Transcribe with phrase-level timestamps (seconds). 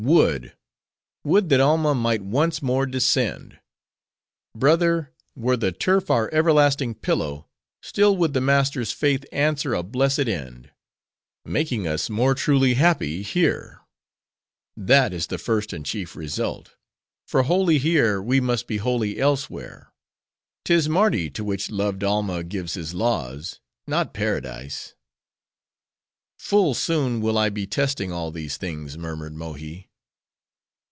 [0.01, 0.53] "Would!
[1.23, 3.59] would that Alma might once more descend!
[4.57, 5.13] Brother!
[5.35, 7.47] were the turf our everlasting pillow,
[7.83, 13.81] still would the Master's faith answer a blessed end;—making us more truly happy here.
[14.75, 16.73] That is the first and chief result;
[17.27, 19.93] for holy here, we must be holy elsewhere.
[20.65, 24.95] 'Tis Mardi, to which loved Alma gives his laws; not Paradise."
[26.39, 29.89] "Full soon will I be testing all these things," murmured Mohi.